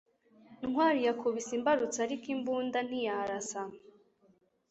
[0.69, 3.61] ntwali yakubise imbarutso, ariko imbunda ntiyarasa